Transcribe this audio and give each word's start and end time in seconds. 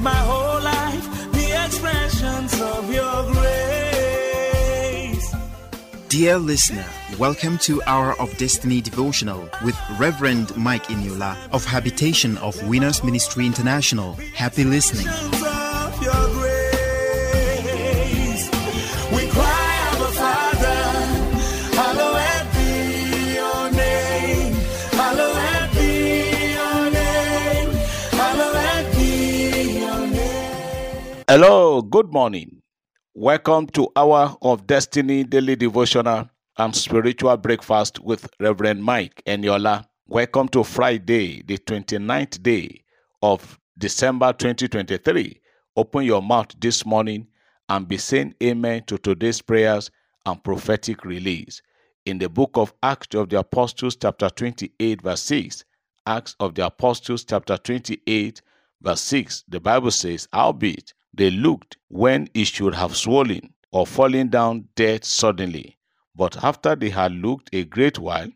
My 0.00 0.14
whole 0.14 0.62
life 0.62 1.34
expressions 1.64 2.60
of 2.60 2.92
your 2.92 3.32
grace. 3.32 3.56
Dear 6.08 6.38
listener, 6.38 6.86
welcome 7.18 7.58
to 7.58 7.82
Hour 7.86 8.18
of 8.20 8.36
Destiny 8.36 8.80
devotional 8.80 9.48
with 9.64 9.76
Reverend 9.98 10.56
Mike 10.56 10.86
Eniola 10.86 11.36
of 11.50 11.64
Habitation 11.64 12.36
of 12.38 12.62
Winners 12.68 13.02
Ministry 13.02 13.46
International. 13.46 14.12
Happy 14.34 14.64
listening. 14.64 15.06
Hello, 31.38 31.82
good 31.82 32.10
morning. 32.14 32.62
Welcome 33.12 33.66
to 33.74 33.92
Hour 33.94 34.38
of 34.40 34.66
Destiny 34.66 35.22
Daily 35.22 35.54
Devotional 35.54 36.30
and 36.56 36.74
Spiritual 36.74 37.36
Breakfast 37.36 38.00
with 38.00 38.26
Reverend 38.40 38.82
Mike 38.82 39.22
Eniola. 39.26 39.84
Welcome 40.06 40.48
to 40.48 40.64
Friday, 40.64 41.42
the 41.42 41.58
29th 41.58 42.42
day 42.42 42.82
of 43.20 43.60
December 43.76 44.32
2023. 44.32 45.38
Open 45.76 46.04
your 46.04 46.22
mouth 46.22 46.58
this 46.58 46.86
morning 46.86 47.26
and 47.68 47.86
be 47.86 47.98
saying 47.98 48.34
amen 48.42 48.84
to 48.86 48.96
today's 48.96 49.42
prayers 49.42 49.90
and 50.24 50.42
prophetic 50.42 51.04
release. 51.04 51.60
In 52.06 52.16
the 52.16 52.30
book 52.30 52.52
of 52.54 52.72
Acts 52.82 53.14
of 53.14 53.28
the 53.28 53.40
Apostles, 53.40 53.96
chapter 53.96 54.30
28, 54.30 55.02
verse 55.02 55.22
6, 55.24 55.66
Acts 56.06 56.34
of 56.40 56.54
the 56.54 56.64
Apostles, 56.64 57.26
chapter 57.26 57.58
28, 57.58 58.40
verse 58.80 59.02
6, 59.02 59.44
the 59.48 59.60
Bible 59.60 59.90
says, 59.90 60.26
Howbeit 60.32 60.94
they 61.16 61.30
looked 61.30 61.76
when 61.88 62.28
he 62.34 62.44
should 62.44 62.74
have 62.74 62.96
swollen 62.96 63.54
or 63.72 63.86
fallen 63.86 64.28
down 64.28 64.68
dead 64.74 65.04
suddenly. 65.04 65.78
But 66.14 66.42
after 66.44 66.76
they 66.76 66.90
had 66.90 67.12
looked 67.12 67.50
a 67.52 67.64
great 67.64 67.98
while 67.98 68.30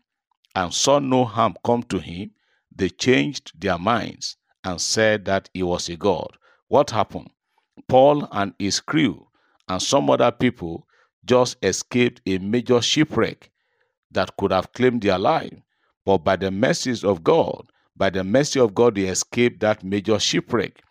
and 0.55 0.73
saw 0.73 0.99
no 0.99 1.25
harm 1.25 1.55
come 1.63 1.83
to 1.83 1.99
him, 1.99 2.31
they 2.75 2.89
changed 2.89 3.51
their 3.59 3.77
minds 3.77 4.37
and 4.63 4.79
said 4.79 5.25
that 5.25 5.49
he 5.53 5.63
was 5.63 5.89
a 5.89 5.95
god. 5.95 6.37
What 6.67 6.91
happened? 6.91 7.29
Paul 7.87 8.27
and 8.31 8.53
his 8.59 8.79
crew 8.79 9.27
and 9.67 9.81
some 9.81 10.09
other 10.09 10.31
people 10.31 10.87
just 11.25 11.57
escaped 11.63 12.21
a 12.25 12.37
major 12.39 12.81
shipwreck 12.81 13.51
that 14.11 14.35
could 14.37 14.51
have 14.51 14.73
claimed 14.73 15.01
their 15.01 15.19
life. 15.19 15.53
But 16.05 16.19
by 16.19 16.35
the 16.35 16.51
mercies 16.51 17.03
of 17.03 17.23
God, 17.23 17.67
by 17.95 18.09
the 18.09 18.23
mercy 18.23 18.59
of 18.59 18.73
God, 18.73 18.95
they 18.95 19.03
escaped 19.03 19.59
that 19.61 19.83
major 19.83 20.19
shipwreck. 20.19 20.81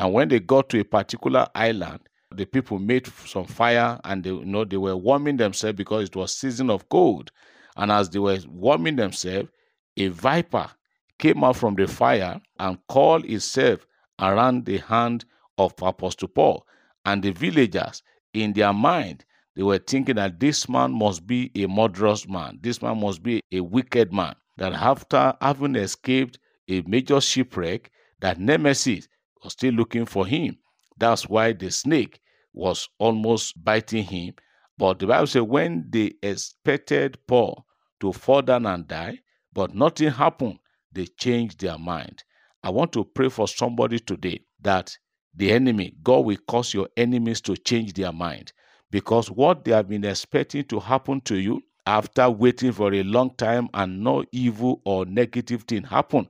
And 0.00 0.14
when 0.14 0.28
they 0.28 0.40
got 0.40 0.70
to 0.70 0.80
a 0.80 0.84
particular 0.84 1.46
island, 1.54 2.00
the 2.34 2.46
people 2.46 2.78
made 2.78 3.06
some 3.26 3.44
fire 3.44 4.00
and 4.04 4.24
they 4.24 4.30
you 4.30 4.46
know 4.46 4.64
they 4.64 4.78
were 4.78 4.96
warming 4.96 5.36
themselves 5.36 5.76
because 5.76 6.08
it 6.08 6.16
was 6.16 6.32
season 6.32 6.70
of 6.70 6.88
cold. 6.88 7.30
And 7.76 7.92
as 7.92 8.08
they 8.08 8.18
were 8.18 8.38
warming 8.48 8.96
themselves, 8.96 9.50
a 9.98 10.08
viper 10.08 10.70
came 11.18 11.44
out 11.44 11.56
from 11.56 11.74
the 11.74 11.86
fire 11.86 12.40
and 12.58 12.78
called 12.88 13.26
itself 13.26 13.86
around 14.18 14.64
the 14.64 14.78
hand 14.78 15.26
of 15.58 15.74
Apostle 15.82 16.28
Paul. 16.28 16.66
And 17.04 17.22
the 17.22 17.32
villagers, 17.32 18.02
in 18.32 18.54
their 18.54 18.72
mind, 18.72 19.26
they 19.54 19.62
were 19.62 19.76
thinking 19.76 20.16
that 20.16 20.40
this 20.40 20.66
man 20.66 20.92
must 20.92 21.26
be 21.26 21.50
a 21.54 21.66
murderous 21.66 22.26
man. 22.26 22.58
This 22.62 22.80
man 22.80 22.98
must 23.00 23.22
be 23.22 23.42
a 23.52 23.60
wicked 23.60 24.14
man. 24.14 24.34
That 24.56 24.72
after 24.72 25.34
having 25.42 25.76
escaped 25.76 26.38
a 26.70 26.80
major 26.86 27.20
shipwreck, 27.20 27.90
that 28.20 28.40
Nemesis 28.40 29.06
was 29.42 29.52
still 29.52 29.74
looking 29.74 30.06
for 30.06 30.26
him. 30.26 30.58
That's 30.98 31.28
why 31.28 31.52
the 31.52 31.70
snake 31.70 32.20
was 32.52 32.88
almost 32.98 33.62
biting 33.62 34.04
him. 34.04 34.34
But 34.76 34.98
the 34.98 35.06
Bible 35.06 35.26
says 35.26 35.42
when 35.42 35.86
they 35.90 36.12
expected 36.22 37.18
Paul 37.26 37.66
to 38.00 38.12
fall 38.12 38.42
down 38.42 38.66
and 38.66 38.86
die, 38.86 39.20
but 39.52 39.74
nothing 39.74 40.10
happened, 40.10 40.58
they 40.92 41.06
changed 41.06 41.60
their 41.60 41.78
mind. 41.78 42.24
I 42.62 42.70
want 42.70 42.92
to 42.92 43.04
pray 43.04 43.28
for 43.28 43.48
somebody 43.48 43.98
today 43.98 44.40
that 44.60 44.96
the 45.34 45.52
enemy, 45.52 45.94
God 46.02 46.24
will 46.24 46.36
cause 46.48 46.74
your 46.74 46.88
enemies 46.96 47.40
to 47.42 47.56
change 47.56 47.94
their 47.94 48.12
mind 48.12 48.52
because 48.90 49.30
what 49.30 49.64
they 49.64 49.72
have 49.72 49.88
been 49.88 50.04
expecting 50.04 50.64
to 50.64 50.80
happen 50.80 51.20
to 51.22 51.36
you 51.36 51.62
after 51.86 52.28
waiting 52.28 52.72
for 52.72 52.92
a 52.92 53.02
long 53.02 53.34
time 53.36 53.68
and 53.74 54.02
no 54.02 54.24
evil 54.32 54.80
or 54.84 55.06
negative 55.06 55.62
thing 55.62 55.84
happen 55.84 56.28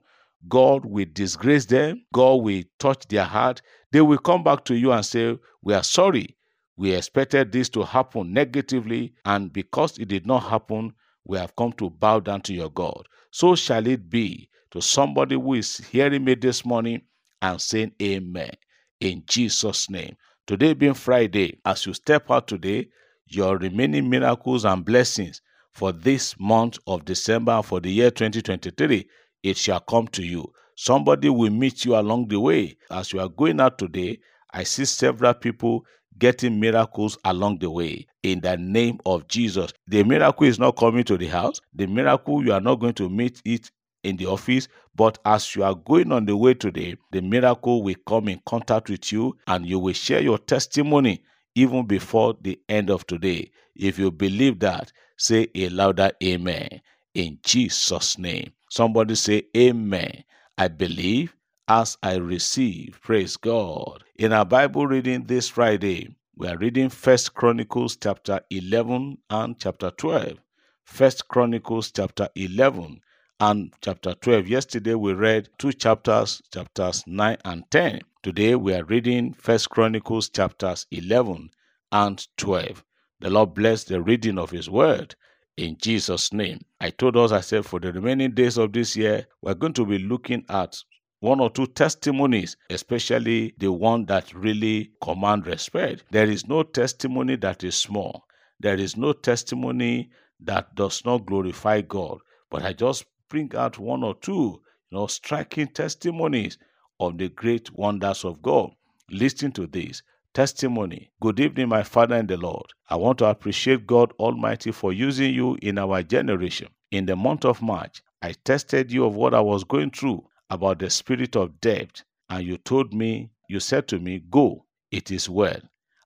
God 0.48 0.84
will 0.84 1.06
disgrace 1.12 1.66
them. 1.66 2.04
God 2.12 2.42
will 2.42 2.62
touch 2.78 3.06
their 3.08 3.24
heart. 3.24 3.62
They 3.92 4.00
will 4.00 4.18
come 4.18 4.42
back 4.42 4.64
to 4.66 4.74
you 4.74 4.92
and 4.92 5.04
say, 5.04 5.38
We 5.62 5.74
are 5.74 5.82
sorry. 5.82 6.36
We 6.76 6.92
expected 6.92 7.52
this 7.52 7.68
to 7.70 7.82
happen 7.82 8.32
negatively, 8.32 9.12
and 9.24 9.52
because 9.52 9.98
it 9.98 10.08
did 10.08 10.26
not 10.26 10.44
happen, 10.44 10.94
we 11.24 11.36
have 11.38 11.54
come 11.56 11.72
to 11.74 11.90
bow 11.90 12.20
down 12.20 12.40
to 12.42 12.54
your 12.54 12.70
God. 12.70 13.06
So 13.30 13.54
shall 13.54 13.86
it 13.86 14.08
be 14.08 14.48
to 14.70 14.80
somebody 14.80 15.34
who 15.34 15.54
is 15.54 15.76
hearing 15.78 16.24
me 16.24 16.34
this 16.34 16.64
morning 16.64 17.02
and 17.42 17.60
saying, 17.60 17.92
Amen. 18.00 18.52
In 19.00 19.24
Jesus' 19.26 19.90
name. 19.90 20.16
Today 20.46 20.72
being 20.72 20.94
Friday, 20.94 21.58
as 21.64 21.86
you 21.86 21.94
step 21.94 22.30
out 22.30 22.48
today, 22.48 22.88
your 23.26 23.56
remaining 23.58 24.08
miracles 24.08 24.64
and 24.64 24.84
blessings 24.84 25.42
for 25.72 25.92
this 25.92 26.34
month 26.38 26.78
of 26.86 27.04
December 27.04 27.62
for 27.62 27.80
the 27.80 27.90
year 27.90 28.10
2023 28.10 29.06
it 29.42 29.56
shall 29.56 29.80
come 29.80 30.08
to 30.08 30.22
you. 30.24 30.52
Somebody 30.76 31.28
will 31.28 31.50
meet 31.50 31.84
you 31.84 31.96
along 31.96 32.28
the 32.28 32.40
way. 32.40 32.76
As 32.90 33.12
you 33.12 33.20
are 33.20 33.28
going 33.28 33.60
out 33.60 33.78
today, 33.78 34.18
I 34.52 34.64
see 34.64 34.84
several 34.84 35.34
people 35.34 35.84
getting 36.18 36.60
miracles 36.60 37.18
along 37.24 37.58
the 37.58 37.70
way 37.70 38.06
in 38.22 38.40
the 38.40 38.56
name 38.56 38.98
of 39.06 39.28
Jesus. 39.28 39.72
The 39.88 40.02
miracle 40.04 40.46
is 40.46 40.58
not 40.58 40.76
coming 40.76 41.04
to 41.04 41.16
the 41.18 41.26
house. 41.26 41.60
The 41.74 41.86
miracle, 41.86 42.44
you 42.44 42.52
are 42.52 42.60
not 42.60 42.80
going 42.80 42.94
to 42.94 43.08
meet 43.08 43.40
it 43.44 43.70
in 44.04 44.16
the 44.16 44.26
office, 44.26 44.68
but 44.94 45.18
as 45.24 45.54
you 45.54 45.62
are 45.64 45.74
going 45.74 46.12
on 46.12 46.24
the 46.26 46.36
way 46.36 46.54
today, 46.54 46.96
the 47.12 47.20
miracle 47.20 47.82
will 47.82 47.96
come 48.06 48.28
in 48.28 48.40
contact 48.46 48.88
with 48.90 49.12
you 49.12 49.36
and 49.46 49.66
you 49.66 49.78
will 49.78 49.92
share 49.92 50.20
your 50.20 50.38
testimony 50.38 51.22
even 51.54 51.86
before 51.86 52.34
the 52.40 52.58
end 52.68 52.90
of 52.90 53.06
today. 53.06 53.50
If 53.76 53.98
you 53.98 54.10
believe 54.10 54.58
that, 54.60 54.92
say 55.18 55.48
a 55.54 55.68
louder 55.68 56.12
amen 56.22 56.80
in 57.14 57.38
Jesus' 57.44 58.18
name. 58.18 58.52
Somebody 58.70 59.16
say, 59.16 59.42
Amen. 59.56 60.22
I 60.56 60.68
believe 60.68 61.34
as 61.66 61.98
I 62.04 62.14
receive. 62.14 63.00
Praise 63.02 63.36
God. 63.36 64.04
In 64.14 64.32
our 64.32 64.44
Bible 64.44 64.86
reading 64.86 65.24
this 65.24 65.48
Friday, 65.48 66.14
we 66.36 66.46
are 66.46 66.56
reading 66.56 66.88
First 66.88 67.34
Chronicles 67.34 67.96
chapter 67.96 68.40
11 68.48 69.18
and 69.28 69.58
chapter 69.58 69.90
12. 69.90 70.38
First 70.84 71.26
Chronicles 71.26 71.90
chapter 71.90 72.28
11 72.36 73.00
and 73.40 73.72
chapter 73.80 74.14
12. 74.14 74.46
Yesterday 74.46 74.94
we 74.94 75.14
read 75.14 75.48
two 75.58 75.72
chapters, 75.72 76.40
chapters 76.54 77.02
9 77.08 77.38
and 77.44 77.68
10. 77.72 78.02
Today 78.22 78.54
we 78.54 78.72
are 78.74 78.84
reading 78.84 79.32
First 79.32 79.68
Chronicles 79.70 80.28
chapters 80.28 80.86
11 80.92 81.50
and 81.90 82.24
12. 82.36 82.84
The 83.18 83.30
Lord 83.30 83.52
bless 83.52 83.82
the 83.82 84.00
reading 84.00 84.38
of 84.38 84.52
his 84.52 84.70
word 84.70 85.16
in 85.60 85.76
Jesus' 85.76 86.32
name. 86.32 86.58
I 86.80 86.88
told 86.88 87.18
us, 87.18 87.32
I 87.32 87.42
said, 87.42 87.66
for 87.66 87.78
the 87.78 87.92
remaining 87.92 88.30
days 88.32 88.56
of 88.56 88.72
this 88.72 88.96
year, 88.96 89.26
we're 89.42 89.52
going 89.54 89.74
to 89.74 89.84
be 89.84 89.98
looking 89.98 90.42
at 90.48 90.74
one 91.20 91.38
or 91.38 91.50
two 91.50 91.66
testimonies, 91.66 92.56
especially 92.70 93.54
the 93.58 93.70
one 93.70 94.06
that 94.06 94.32
really 94.32 94.90
command 95.02 95.46
respect. 95.46 96.04
There 96.10 96.30
is 96.30 96.48
no 96.48 96.62
testimony 96.62 97.36
that 97.36 97.62
is 97.62 97.76
small. 97.76 98.24
There 98.58 98.76
is 98.76 98.96
no 98.96 99.12
testimony 99.12 100.08
that 100.40 100.74
does 100.76 101.04
not 101.04 101.26
glorify 101.26 101.82
God. 101.82 102.18
But 102.50 102.62
I 102.62 102.72
just 102.72 103.04
bring 103.28 103.54
out 103.54 103.78
one 103.78 104.02
or 104.02 104.14
two, 104.14 104.62
you 104.90 104.98
know, 104.98 105.08
striking 105.08 105.68
testimonies 105.68 106.56
of 107.00 107.18
the 107.18 107.28
great 107.28 107.70
wonders 107.74 108.24
of 108.24 108.40
God. 108.40 108.70
Listen 109.10 109.52
to 109.52 109.66
this 109.66 110.02
testimony. 110.34 111.10
Good 111.20 111.40
evening, 111.40 111.68
my 111.68 111.82
Father 111.82 112.16
in 112.16 112.26
the 112.26 112.36
Lord. 112.36 112.66
I 112.88 112.96
want 112.96 113.18
to 113.18 113.26
appreciate 113.26 113.86
God 113.86 114.12
Almighty 114.18 114.70
for 114.70 114.92
using 114.92 115.34
you 115.34 115.58
in 115.62 115.78
our 115.78 116.02
generation. 116.02 116.68
In 116.90 117.06
the 117.06 117.16
month 117.16 117.44
of 117.44 117.62
March, 117.62 118.02
I 118.22 118.32
tested 118.44 118.92
you 118.92 119.04
of 119.04 119.16
what 119.16 119.34
I 119.34 119.40
was 119.40 119.64
going 119.64 119.90
through 119.90 120.24
about 120.48 120.78
the 120.78 120.90
spirit 120.90 121.36
of 121.36 121.60
debt, 121.60 122.02
and 122.28 122.46
you 122.46 122.58
told 122.58 122.92
me, 122.92 123.30
you 123.48 123.60
said 123.60 123.88
to 123.88 123.98
me, 123.98 124.22
Go, 124.30 124.64
it 124.90 125.10
is 125.10 125.28
well. 125.28 125.60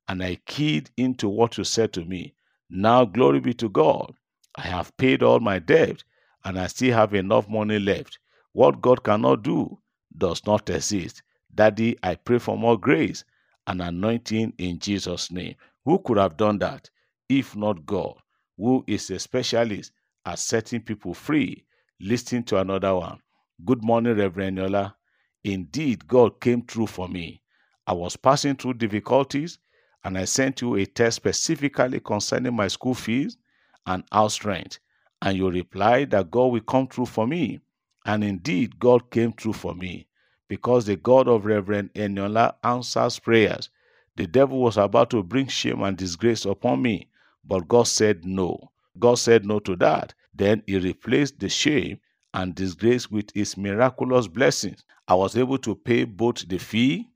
And 0.09 0.23
I 0.23 0.37
keyed 0.47 0.91
into 0.97 1.29
what 1.29 1.59
you 1.59 1.65
said 1.65 1.93
to 1.95 2.05
me. 2.05 2.35
Now, 2.71 3.05
glory 3.05 3.41
be 3.41 3.55
to 3.55 3.69
God. 3.69 4.15
I 4.57 4.63
have 4.63 4.97
paid 4.97 5.23
all 5.23 5.41
my 5.41 5.59
debt, 5.59 6.03
and 6.45 6.59
I 6.59 6.69
still 6.69 6.95
have 6.95 7.15
enough 7.15 7.49
money 7.49 7.79
left. 7.79 8.19
What 8.53 8.81
God 8.81 9.03
cannot 9.05 9.43
do 9.43 9.79
does 10.17 10.47
not 10.47 10.71
exist. 10.71 11.23
Daddy, 11.55 11.97
I 12.03 12.15
pray 12.15 12.39
for 12.39 12.57
more 12.57 12.79
grace 12.79 13.25
and 13.67 13.83
anointing 13.83 14.53
in 14.59 14.79
Jesus' 14.79 15.31
name. 15.31 15.55
Who 15.85 15.99
could 16.01 16.19
have 16.19 16.37
done 16.37 16.59
that 16.61 16.91
if 17.29 17.57
not 17.57 17.87
God, 17.87 18.15
who 18.57 18.85
is 18.87 19.11
a 19.11 19.19
specialist 19.19 19.93
at 20.27 20.39
setting 20.39 20.81
people 20.83 21.15
free? 21.15 21.65
Listen 22.01 22.43
to 22.45 22.59
another 22.59 22.95
one. 22.95 23.19
Good 23.65 23.83
morning, 23.85 24.17
Reverend 24.17 24.59
Yola. 24.59 24.97
Indeed, 25.45 26.07
God 26.09 26.41
came 26.41 26.63
through 26.63 26.89
for 26.89 27.09
me. 27.09 27.43
I 27.87 27.93
was 27.93 28.17
passing 28.17 28.57
through 28.57 28.75
difficulties 28.75 29.59
and 30.05 30.19
I 30.19 30.25
sent 30.27 30.61
you 30.63 30.77
a 30.77 30.87
text 30.87 31.17
specifically 31.17 32.01
concerning 32.01 32.55
my 32.55 32.69
school 32.69 32.95
fees 32.95 33.37
and 33.87 34.05
house 34.13 34.45
rent. 34.45 34.81
And 35.23 35.37
you 35.39 35.51
replied 35.51 36.11
that 36.11 36.31
God 36.31 36.47
will 36.53 36.61
come 36.61 36.89
through 36.89 37.07
for 37.07 37.27
me. 37.27 37.61
And 38.07 38.25
indeed, 38.25 38.79
God 38.79 39.11
came 39.11 39.33
through 39.33 39.55
for 39.55 39.75
me 39.75 40.07
because 40.49 40.87
the 40.87 40.97
God 40.97 41.29
of 41.29 41.47
Reverend 41.47 41.93
Eniola 41.95 42.55
answers 42.65 43.19
prayers. 43.19 43.71
The 44.17 44.27
devil 44.27 44.61
was 44.61 44.77
about 44.77 45.11
to 45.11 45.23
bring 45.23 45.49
shame 45.49 45.83
and 45.83 45.97
disgrace 45.97 46.45
upon 46.45 46.83
me, 46.83 47.09
but 47.45 47.69
God 47.69 47.89
said 47.89 48.25
no. 48.25 48.73
God 48.99 49.17
said 49.17 49.45
no 49.45 49.59
to 49.61 49.77
that. 49.77 50.15
Then 50.35 50.63
he 50.67 50.79
replaced 50.79 51.41
the 51.41 51.49
shame 51.49 52.01
and 52.35 52.55
disgrace 52.55 53.11
with 53.11 53.31
his 53.35 53.57
miraculous 53.57 54.29
blessings. 54.29 54.85
I 55.09 55.15
was 55.15 55.37
able 55.37 55.59
to 55.59 55.75
pay 55.75 56.05
both 56.05 56.49
the 56.49 56.59
fee 56.59 57.09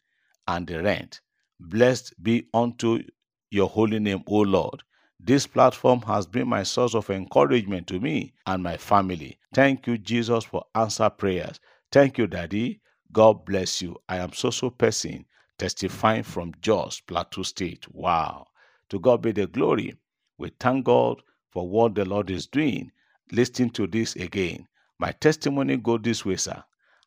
and 0.47 0.67
the 0.67 0.83
rent. 0.83 1.21
Blessed 1.61 2.15
be 2.23 2.49
unto 2.55 3.03
your 3.51 3.69
holy 3.69 3.99
name, 3.99 4.23
O 4.27 4.39
Lord. 4.41 4.83
This 5.21 5.47
platform 5.47 6.03
has 6.03 6.27
been 6.27 6.49
my 6.49 6.63
source 6.63 6.95
of 6.95 7.11
encouragement 7.11 7.87
to 7.89 8.01
me 8.01 8.35
and 8.47 8.63
my 8.63 8.77
family. 8.77 9.39
Thank 9.55 9.87
you, 9.87 9.99
Jesus, 9.99 10.45
for 10.45 10.65
answer 10.75 11.11
prayers. 11.11 11.59
Thank 11.91 12.19
you, 12.19 12.27
Daddy. 12.27 12.81
God 13.13 13.45
bless 13.47 13.81
you. 13.83 13.97
I 14.09 14.19
am 14.19 14.33
so 14.33 14.51
so 14.51 14.71
person 14.71 15.25
testifying 15.59 16.23
from 16.23 16.53
Jos, 16.61 17.01
Plateau 17.01 17.43
State. 17.43 17.87
Wow. 17.93 18.49
To 18.91 18.99
God 19.01 19.23
be 19.23 19.33
the 19.33 19.47
glory. 19.47 19.97
We 20.39 20.51
thank 20.61 20.85
God 20.87 21.23
for 21.51 21.69
what 21.69 21.95
the 21.95 22.05
Lord 22.05 22.31
is 22.31 22.47
doing. 22.47 22.93
Listen 23.33 23.71
to 23.71 23.87
this 23.87 24.15
again. 24.17 24.69
My 24.99 25.13
testimony 25.13 25.77
go 25.79 25.99
this 25.99 26.25
way, 26.25 26.37
sir. 26.37 26.63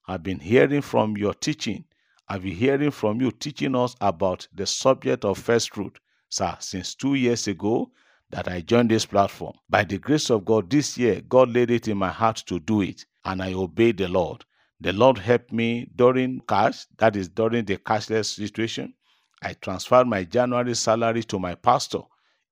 I've 0.07 0.23
been 0.23 0.39
hearing 0.39 0.81
from 0.81 1.17
your 1.17 1.33
teaching. 1.33 1.85
I've 2.27 2.43
been 2.43 2.55
hearing 2.55 2.91
from 2.91 3.21
you 3.21 3.31
teaching 3.31 3.75
us 3.75 3.95
about 4.01 4.47
the 4.53 4.65
subject 4.65 5.25
of 5.25 5.37
first 5.37 5.73
fruit, 5.73 5.99
sir, 6.29 6.55
since 6.59 6.95
two 6.95 7.15
years 7.15 7.47
ago 7.47 7.91
that 8.31 8.47
I 8.47 8.61
joined 8.61 8.89
this 8.91 9.05
platform. 9.05 9.53
By 9.69 9.83
the 9.83 9.97
grace 9.97 10.29
of 10.29 10.45
God, 10.45 10.69
this 10.69 10.97
year, 10.97 11.21
God 11.21 11.51
laid 11.53 11.71
it 11.71 11.87
in 11.87 11.97
my 11.97 12.09
heart 12.09 12.37
to 12.47 12.59
do 12.59 12.81
it, 12.81 13.05
and 13.25 13.41
I 13.41 13.53
obeyed 13.53 13.97
the 13.97 14.07
Lord. 14.07 14.45
The 14.81 14.93
Lord 14.93 15.19
helped 15.19 15.51
me 15.51 15.87
during 15.95 16.41
cash, 16.47 16.87
that 16.97 17.15
is 17.15 17.29
during 17.29 17.65
the 17.65 17.77
cashless 17.77 18.33
situation. 18.33 18.95
I 19.43 19.53
transferred 19.53 20.07
my 20.07 20.23
January 20.23 20.73
salary 20.73 21.23
to 21.25 21.37
my 21.37 21.53
pastor, 21.53 21.99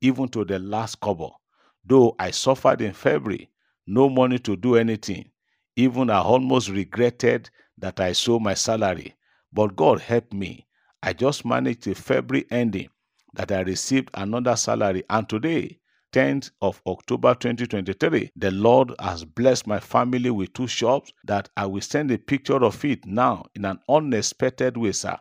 even 0.02 0.28
to 0.30 0.46
the 0.46 0.60
last 0.60 1.00
cover. 1.00 1.30
Though 1.84 2.16
I 2.20 2.30
suffered 2.30 2.82
in 2.82 2.94
February, 2.94 3.50
no 3.88 4.10
money 4.10 4.38
to 4.40 4.56
do 4.56 4.76
anything. 4.76 5.32
Even 5.76 6.12
I 6.12 6.20
almost 6.20 6.70
regretted 6.70 7.50
that 7.80 8.00
I 8.00 8.12
sold 8.12 8.44
my 8.44 8.54
salary. 8.54 9.16
But 9.52 9.76
God 9.76 10.00
helped 10.00 10.34
me. 10.34 10.68
I 11.02 11.14
just 11.14 11.46
managed 11.46 11.86
the 11.86 11.96
February 11.96 12.46
ending 12.52 12.90
that 13.34 13.52
I 13.52 13.62
received 13.62 14.12
another 14.14 14.56
salary. 14.56 15.04
And 15.10 15.28
today, 15.28 15.80
10th 16.12 16.52
of 16.62 16.82
October 16.88 17.36
2023, 17.36 18.32
the 18.36 18.50
Lord 18.52 18.94
has 19.00 19.24
blessed 19.24 19.68
my 19.68 19.80
family 19.80 20.32
with 20.32 20.54
two 20.54 20.68
shops 20.68 21.14
that 21.26 21.50
I 21.56 21.68
will 21.68 21.82
send 21.82 22.10
a 22.10 22.18
picture 22.18 22.64
of 22.64 22.84
it 22.84 23.06
now 23.06 23.46
in 23.54 23.66
an 23.66 23.80
unexpected 23.88 24.76
way, 24.76 24.92
sir. 24.92 25.18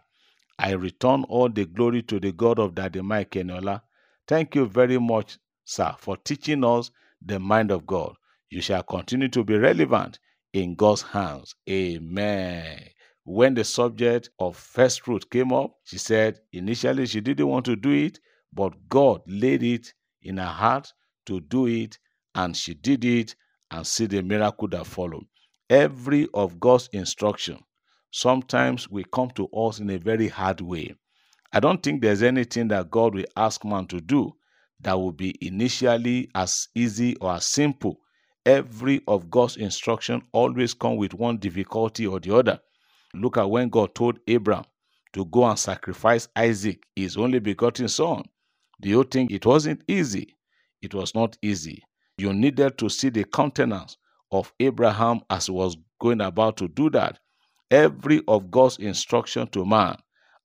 I 0.58 0.72
return 0.72 1.24
all 1.24 1.50
the 1.50 1.66
glory 1.66 2.02
to 2.04 2.18
the 2.18 2.32
God 2.32 2.58
of 2.58 2.74
Daddy 2.74 3.02
Mike 3.02 3.32
Eniola. 3.32 3.82
Thank 4.26 4.54
you 4.54 4.66
very 4.66 4.98
much, 4.98 5.38
sir, 5.64 5.94
for 5.98 6.16
teaching 6.16 6.64
us 6.64 6.90
the 7.24 7.38
mind 7.38 7.70
of 7.70 7.86
God. 7.86 8.14
You 8.50 8.62
shall 8.62 8.82
continue 8.82 9.28
to 9.28 9.44
be 9.44 9.58
relevant 9.58 10.18
in 10.54 10.74
God's 10.74 11.02
hands. 11.02 11.54
Amen. 11.68 12.80
When 13.24 13.52
the 13.52 13.64
subject 13.64 14.30
of 14.38 14.56
first 14.56 15.02
fruit 15.02 15.30
came 15.30 15.52
up, 15.52 15.74
she 15.84 15.98
said 15.98 16.40
initially 16.52 17.04
she 17.06 17.20
didn't 17.20 17.46
want 17.46 17.66
to 17.66 17.76
do 17.76 17.90
it, 17.90 18.18
but 18.54 18.72
God 18.88 19.20
laid 19.26 19.62
it 19.62 19.92
in 20.22 20.36
her 20.38 20.44
heart 20.46 20.92
to 21.26 21.40
do 21.40 21.66
it, 21.66 21.98
and 22.34 22.56
she 22.56 22.74
did 22.74 23.04
it 23.04 23.34
and 23.70 23.86
see 23.86 24.06
the 24.06 24.22
miracle 24.22 24.68
that 24.68 24.86
followed. 24.86 25.26
Every 25.70 26.28
of 26.32 26.58
God's 26.58 26.88
instruction 26.92 27.58
sometimes 28.10 28.88
will 28.88 29.04
come 29.12 29.30
to 29.32 29.48
us 29.48 29.80
in 29.80 29.90
a 29.90 29.98
very 29.98 30.28
hard 30.28 30.60
way. 30.60 30.94
I 31.52 31.60
don't 31.60 31.82
think 31.82 32.02
there's 32.02 32.22
anything 32.22 32.68
that 32.68 32.90
God 32.90 33.14
will 33.14 33.24
ask 33.36 33.64
man 33.64 33.86
to 33.88 34.00
do 34.00 34.32
that 34.80 34.98
will 34.98 35.12
be 35.12 35.34
initially 35.46 36.30
as 36.34 36.68
easy 36.74 37.16
or 37.16 37.34
as 37.34 37.46
simple. 37.46 37.98
Every 38.46 39.02
of 39.08 39.30
God's 39.30 39.56
instruction 39.56 40.22
always 40.32 40.72
come 40.74 40.96
with 40.96 41.14
one 41.14 41.38
difficulty 41.38 42.06
or 42.06 42.20
the 42.20 42.34
other. 42.34 42.60
Look 43.14 43.36
at 43.36 43.50
when 43.50 43.68
God 43.68 43.94
told 43.94 44.20
Abraham 44.26 44.64
to 45.14 45.24
go 45.26 45.44
and 45.46 45.58
sacrifice 45.58 46.28
Isaac, 46.36 46.84
his 46.94 47.16
only 47.16 47.38
begotten 47.40 47.88
son. 47.88 48.24
Do 48.80 48.88
you 48.88 49.04
think 49.04 49.30
it 49.30 49.44
wasn't 49.44 49.82
easy? 49.88 50.36
It 50.82 50.94
was 50.94 51.14
not 51.14 51.36
easy. 51.42 51.82
You 52.16 52.32
needed 52.32 52.78
to 52.78 52.88
see 52.88 53.08
the 53.10 53.24
countenance 53.24 53.96
of 54.30 54.52
Abraham 54.60 55.20
as 55.30 55.46
he 55.46 55.52
was 55.52 55.76
going 56.00 56.20
about 56.20 56.56
to 56.58 56.68
do 56.68 56.90
that. 56.90 57.18
Every 57.70 58.22
of 58.28 58.50
God's 58.50 58.78
instruction 58.78 59.48
to 59.48 59.64
man 59.64 59.96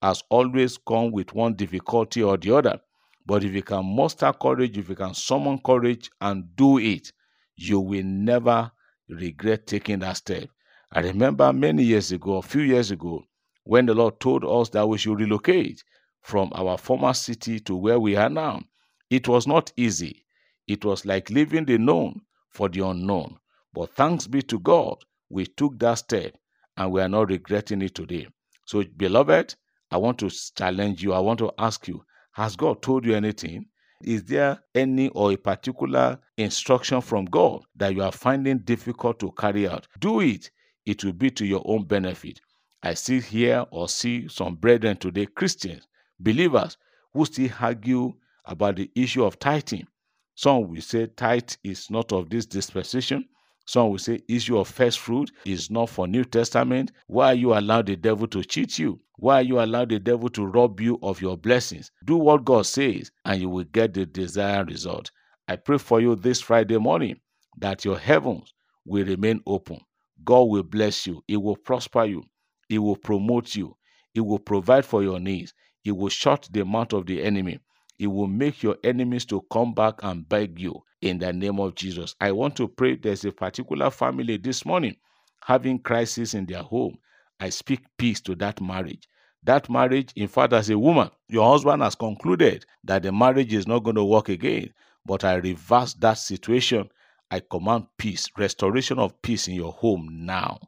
has 0.01 0.23
always 0.29 0.77
come 0.77 1.11
with 1.11 1.33
one 1.33 1.53
difficulty 1.53 2.21
or 2.23 2.37
the 2.37 2.55
other. 2.55 2.79
But 3.25 3.43
if 3.43 3.53
you 3.53 3.63
can 3.63 3.85
muster 3.95 4.33
courage, 4.33 4.77
if 4.77 4.89
you 4.89 4.95
can 4.95 5.13
summon 5.13 5.59
courage 5.59 6.09
and 6.19 6.55
do 6.55 6.77
it, 6.77 7.11
you 7.55 7.79
will 7.79 8.03
never 8.03 8.71
regret 9.07 9.67
taking 9.67 9.99
that 9.99 10.17
step. 10.17 10.49
I 10.91 11.01
remember 11.01 11.53
many 11.53 11.83
years 11.83 12.11
ago, 12.11 12.37
a 12.37 12.41
few 12.41 12.63
years 12.63 12.91
ago, 12.91 13.23
when 13.63 13.85
the 13.85 13.93
Lord 13.93 14.19
told 14.19 14.43
us 14.43 14.69
that 14.69 14.87
we 14.87 14.97
should 14.97 15.19
relocate 15.19 15.83
from 16.23 16.49
our 16.55 16.77
former 16.77 17.13
city 17.13 17.59
to 17.59 17.75
where 17.75 17.99
we 17.99 18.15
are 18.15 18.29
now. 18.29 18.61
It 19.09 19.27
was 19.27 19.45
not 19.45 19.71
easy. 19.77 20.25
It 20.67 20.83
was 20.85 21.05
like 21.05 21.29
leaving 21.29 21.65
the 21.65 21.77
known 21.77 22.21
for 22.49 22.69
the 22.69 22.87
unknown. 22.87 23.37
But 23.73 23.93
thanks 23.95 24.25
be 24.27 24.41
to 24.43 24.59
God, 24.59 24.97
we 25.29 25.45
took 25.45 25.77
that 25.79 25.95
step 25.95 26.35
and 26.77 26.91
we 26.91 27.01
are 27.01 27.09
not 27.09 27.29
regretting 27.29 27.81
it 27.81 27.93
today. 27.95 28.27
So, 28.65 28.83
beloved, 28.97 29.55
I 29.91 29.97
want 29.97 30.17
to 30.19 30.29
challenge 30.55 31.03
you. 31.03 31.13
I 31.13 31.19
want 31.19 31.39
to 31.39 31.51
ask 31.57 31.87
you 31.87 32.03
Has 32.31 32.55
God 32.55 32.81
told 32.81 33.05
you 33.05 33.15
anything? 33.15 33.65
Is 34.03 34.23
there 34.23 34.59
any 34.73 35.09
or 35.09 35.31
a 35.31 35.37
particular 35.37 36.19
instruction 36.37 37.01
from 37.01 37.25
God 37.25 37.63
that 37.75 37.93
you 37.93 38.01
are 38.01 38.11
finding 38.11 38.59
difficult 38.59 39.19
to 39.19 39.31
carry 39.33 39.67
out? 39.67 39.87
Do 39.99 40.19
it. 40.21 40.49
It 40.85 41.03
will 41.03 41.13
be 41.13 41.29
to 41.31 41.45
your 41.45 41.61
own 41.65 41.83
benefit. 41.85 42.41
I 42.81 42.95
see 42.95 43.21
here 43.21 43.65
or 43.71 43.87
see 43.87 44.27
some 44.27 44.55
brethren 44.55 44.97
today, 44.97 45.25
Christians, 45.27 45.87
believers, 46.23 46.77
who 47.13 47.25
still 47.25 47.51
argue 47.59 48.13
about 48.45 48.77
the 48.77 48.89
issue 48.95 49.23
of 49.23 49.39
tithing. 49.39 49.87
Some 50.35 50.67
will 50.69 50.81
say 50.81 51.07
tithe 51.07 51.51
is 51.63 51.89
not 51.91 52.11
of 52.11 52.29
this 52.29 52.45
dispensation. 52.45 53.25
Some 53.65 53.91
will 53.91 53.99
say 53.99 54.21
issue 54.27 54.57
of 54.57 54.67
first 54.67 54.99
fruit 54.99 55.31
is 55.45 55.69
not 55.69 55.89
for 55.89 56.07
New 56.07 56.25
Testament. 56.25 56.91
Why 57.07 57.33
you 57.33 57.53
allow 57.53 57.81
the 57.81 57.95
devil 57.95 58.27
to 58.27 58.43
cheat 58.43 58.77
you? 58.79 58.99
Why 59.17 59.41
you 59.41 59.61
allow 59.61 59.85
the 59.85 59.99
devil 59.99 60.27
to 60.29 60.45
rob 60.45 60.81
you 60.81 60.99
of 61.01 61.21
your 61.21 61.37
blessings? 61.37 61.91
Do 62.03 62.17
what 62.17 62.43
God 62.43 62.65
says 62.65 63.11
and 63.25 63.39
you 63.39 63.49
will 63.49 63.63
get 63.65 63.93
the 63.93 64.05
desired 64.05 64.69
result. 64.69 65.11
I 65.47 65.55
pray 65.55 65.77
for 65.77 66.01
you 66.01 66.15
this 66.15 66.41
Friday 66.41 66.77
morning 66.77 67.19
that 67.59 67.85
your 67.85 67.97
heavens 67.97 68.53
will 68.85 69.05
remain 69.05 69.41
open. 69.45 69.79
God 70.25 70.43
will 70.43 70.63
bless 70.63 71.05
you. 71.07 71.23
He 71.27 71.37
will 71.37 71.55
prosper 71.55 72.05
you. 72.05 72.23
He 72.67 72.79
will 72.79 72.95
promote 72.95 73.55
you. 73.55 73.77
He 74.13 74.19
will 74.19 74.39
provide 74.39 74.85
for 74.85 75.03
your 75.03 75.19
needs. 75.19 75.53
He 75.83 75.91
will 75.91 76.09
shut 76.09 76.47
the 76.51 76.65
mouth 76.65 76.93
of 76.93 77.05
the 77.05 77.21
enemy. 77.21 77.59
He 77.97 78.07
will 78.07 78.27
make 78.27 78.63
your 78.63 78.77
enemies 78.83 79.25
to 79.25 79.45
come 79.51 79.73
back 79.73 79.95
and 80.01 80.27
beg 80.27 80.59
you 80.59 80.81
in 81.01 81.19
the 81.19 81.31
name 81.33 81.59
of 81.59 81.75
Jesus. 81.75 82.15
I 82.21 82.31
want 82.31 82.55
to 82.57 82.67
pray 82.67 82.95
there's 82.95 83.25
a 83.25 83.31
particular 83.31 83.89
family 83.91 84.37
this 84.37 84.65
morning 84.65 84.95
having 85.43 85.79
crisis 85.79 86.33
in 86.33 86.45
their 86.45 86.63
home. 86.63 86.97
I 87.39 87.49
speak 87.49 87.81
peace 87.97 88.21
to 88.21 88.35
that 88.35 88.61
marriage. 88.61 89.07
That 89.43 89.69
marriage, 89.69 90.13
in 90.15 90.29
fact, 90.29 90.53
as 90.53 90.69
a 90.69 90.79
woman, 90.79 91.09
your 91.27 91.49
husband 91.51 91.81
has 91.83 91.95
concluded 91.95 92.65
that 92.85 93.03
the 93.03 93.11
marriage 93.11 93.53
is 93.53 93.67
not 93.67 93.83
going 93.83 93.97
to 93.97 94.05
work 94.05 94.29
again. 94.29 94.73
But 95.05 95.25
I 95.25 95.35
reverse 95.35 95.93
that 95.95 96.13
situation. 96.13 96.89
I 97.29 97.41
command 97.41 97.87
peace, 97.97 98.29
restoration 98.37 98.99
of 98.99 99.21
peace 99.21 99.49
in 99.49 99.55
your 99.55 99.73
home 99.73 100.07
now. 100.11 100.59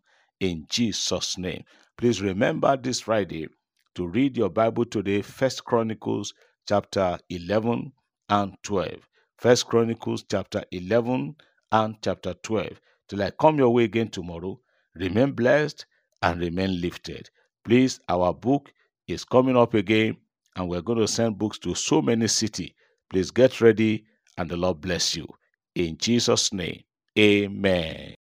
In 0.41 0.65
Jesus' 0.69 1.38
name. 1.38 1.63
Please 1.98 2.22
remember 2.22 2.75
this 2.75 3.00
Friday 3.00 3.48
to 3.96 4.08
read 4.08 4.38
your 4.38 4.50
Bible 4.50 4.86
today, 4.86 5.22
First 5.22 5.64
Chronicles 5.64 6.34
chapter 6.68 7.18
11 7.30 7.92
and 8.30 8.54
12. 8.64 9.10
First 9.38 9.68
Chronicles 9.68 10.25
chapter 10.30 10.64
11 10.72 11.36
and 11.72 11.96
chapter 12.02 12.34
12. 12.34 12.80
Till 13.08 13.24
I 13.24 13.32
come 13.32 13.58
your 13.58 13.70
way 13.70 13.86
again 13.86 14.10
tomorrow, 14.10 14.60
remain 14.96 15.32
blessed 15.32 15.86
and 16.22 16.40
remain 16.42 16.82
lifted. 16.82 17.30
Please, 17.64 18.00
our 18.10 18.34
book 18.34 18.72
is 19.08 19.24
coming 19.24 19.56
up 19.58 19.74
again, 19.74 20.18
and 20.56 20.70
we're 20.70 20.82
going 20.82 21.00
to 21.00 21.08
send 21.08 21.38
books 21.38 21.58
to 21.60 21.74
so 21.74 22.02
many 22.02 22.28
cities. 22.28 22.72
Please 23.10 23.32
get 23.32 23.62
ready, 23.62 24.06
and 24.38 24.50
the 24.50 24.58
Lord 24.58 24.82
bless 24.82 25.16
you. 25.16 25.28
In 25.75 25.98
Jesus' 25.98 26.52
name, 26.52 26.84
amen. 27.18 28.16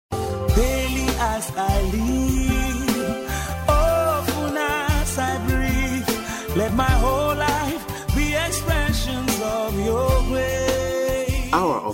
Daily 0.56 1.08
as 1.18 1.52
I 1.56 1.82
live, 1.82 2.31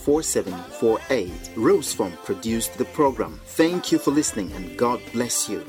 4748. 0.00 1.56
Rose 1.56 1.92
Form 1.92 2.12
produced 2.24 2.76
the 2.78 2.84
program. 2.86 3.40
Thank 3.44 3.92
you 3.92 3.98
for 3.98 4.10
listening 4.10 4.52
and 4.52 4.76
God 4.76 5.00
bless 5.12 5.48
you. 5.48 5.64